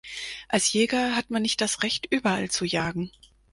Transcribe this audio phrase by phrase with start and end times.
[0.49, 3.11] Als Jäger hat man nicht das Recht, überall zu jagen.